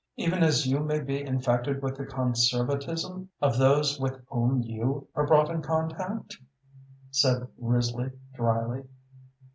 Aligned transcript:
"Even 0.15 0.41
as 0.41 0.65
you 0.65 0.79
may 0.79 0.99
be 0.99 1.21
infected 1.21 1.83
with 1.83 1.95
the 1.95 2.07
conservatism 2.07 3.29
of 3.39 3.59
those 3.59 3.99
with 3.99 4.19
whom 4.29 4.63
you 4.63 5.07
are 5.13 5.27
brought 5.27 5.51
in 5.51 5.61
contact," 5.61 6.35
said 7.11 7.47
Risley, 7.59 8.09
dryly. 8.33 8.85